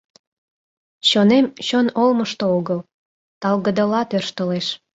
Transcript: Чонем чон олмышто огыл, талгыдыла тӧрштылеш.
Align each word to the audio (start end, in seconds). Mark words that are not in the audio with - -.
Чонем 1.09 1.45
чон 1.67 1.87
олмышто 2.01 2.45
огыл, 2.57 2.79
талгыдыла 3.41 4.01
тӧрштылеш. 4.09 4.67